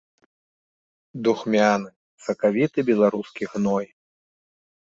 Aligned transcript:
Духмяны, 1.27 1.89
сакавіты 2.29 2.79
беларускі 2.89 3.43
гной. 3.55 3.85